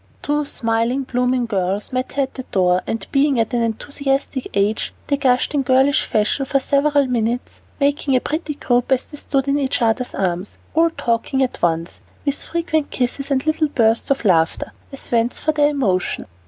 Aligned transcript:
Two 0.23 0.45
smiling, 0.45 1.03
blooming 1.03 1.45
girls 1.45 1.91
met 1.93 2.13
her 2.13 2.23
at 2.23 2.33
the 2.33 2.41
door, 2.51 2.81
and, 2.87 3.05
being 3.11 3.39
at 3.39 3.53
an 3.53 3.61
enthusiastic 3.61 4.47
age, 4.55 4.95
they 5.05 5.15
gushed 5.15 5.53
in 5.53 5.61
girlish 5.61 6.05
fashion 6.05 6.43
for 6.47 6.59
several 6.59 7.05
minutes, 7.05 7.61
making 7.79 8.15
a 8.15 8.19
pretty 8.19 8.55
group 8.55 8.91
as 8.91 9.05
they 9.11 9.17
stood 9.17 9.47
in 9.47 9.59
each 9.59 9.79
other's 9.79 10.15
arms, 10.15 10.57
all 10.73 10.89
talking 10.97 11.43
at 11.43 11.61
once, 11.61 12.01
with 12.25 12.43
frequent 12.43 12.89
kisses 12.89 13.29
and 13.29 13.45
little 13.45 13.67
bursts 13.67 14.09
of 14.09 14.25
laughter, 14.25 14.71
as 14.91 15.07
vents 15.09 15.37
for 15.37 15.51
their 15.51 15.69
emotion. 15.69 16.25